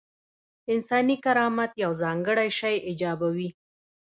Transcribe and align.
انساني 0.73 1.15
کرامت 1.25 1.71
یو 1.83 1.91
ځانګړی 2.01 2.49
شی 2.59 2.75
ایجابوي. 2.87 3.49